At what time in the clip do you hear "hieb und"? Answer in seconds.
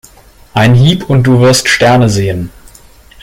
0.73-1.27